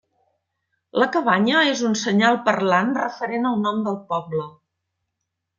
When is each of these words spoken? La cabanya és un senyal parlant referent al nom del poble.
La 1.01 1.07
cabanya 1.15 1.59
és 1.73 1.83
un 1.91 1.93
senyal 2.03 2.39
parlant 2.49 2.91
referent 3.01 3.47
al 3.51 3.63
nom 3.67 3.85
del 3.89 4.03
poble. 4.15 4.49